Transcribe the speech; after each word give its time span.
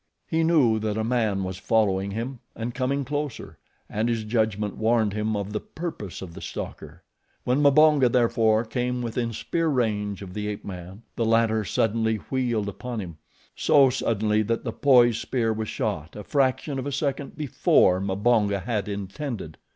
He 0.27 0.43
knew 0.43 0.79
that 0.79 0.97
a 0.97 1.03
man 1.03 1.43
was 1.43 1.59
following 1.59 2.09
him 2.09 2.39
and 2.55 2.73
coming 2.73 3.05
closer, 3.05 3.59
and 3.87 4.09
his 4.09 4.23
judgment 4.23 4.75
warned 4.75 5.13
him 5.13 5.35
of 5.35 5.53
the 5.53 5.59
purpose 5.59 6.23
of 6.23 6.33
the 6.33 6.41
stalker. 6.41 7.03
When 7.43 7.61
Mbonga, 7.61 8.09
therefore, 8.11 8.65
came 8.65 9.03
within 9.03 9.31
spear 9.31 9.67
range 9.67 10.23
of 10.23 10.33
the 10.33 10.47
ape 10.47 10.65
man, 10.65 11.03
the 11.15 11.25
latter 11.25 11.63
suddenly 11.63 12.15
wheeled 12.31 12.67
upon 12.67 12.99
him, 12.99 13.19
so 13.55 13.91
suddenly 13.91 14.41
that 14.41 14.63
the 14.63 14.73
poised 14.73 15.21
spear 15.21 15.53
was 15.53 15.69
shot 15.69 16.15
a 16.15 16.23
fraction 16.23 16.79
of 16.79 16.87
a 16.87 16.91
second 16.91 17.37
before 17.37 18.01
Mbonga 18.01 18.61
had 18.63 18.87
intended. 18.89 19.59